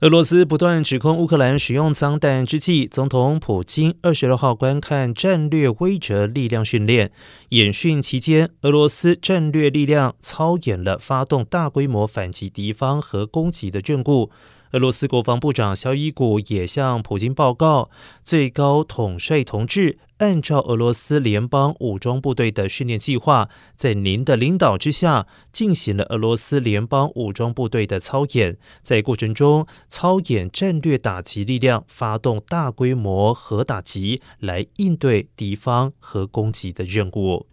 [0.00, 7.12] 俄罗斯不断指控乌克兰使用脏弹之际，总统普京二十六号观看战略威慑力量训练
[7.50, 14.30] 演训期间，俄罗斯战略力量操演了发动大规模反击敌方和攻击的任务。
[14.72, 17.90] 俄罗斯国防部长肖伊古也向普京报告，
[18.22, 37.46] 最高统帅同志，按照俄罗斯联邦武装部队的训练计划，在您的领导之下，进行了俄罗斯联邦武装部队的操演，在过程中操演战略打击力量，发动大规模核打击，来应对敌方核攻击的任务。